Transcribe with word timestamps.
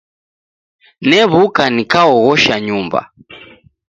New'uka 1.07 1.63
nikaoghosha 1.75 2.55
nyumba. 2.65 2.99